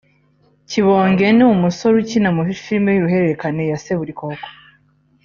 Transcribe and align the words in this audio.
Kibonge 0.69 1.27
ni 1.37 1.43
umusore 1.55 1.95
ukina 2.01 2.29
muri 2.37 2.51
Filime 2.61 2.89
y'uruhererekane 2.93 3.63
ya 3.71 3.77
Seburikoko 3.83 4.47